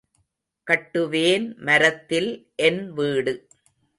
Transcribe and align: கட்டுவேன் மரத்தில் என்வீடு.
கட்டுவேன் 0.67 1.45
மரத்தில் 1.57 2.31
என்வீடு. 2.55 3.33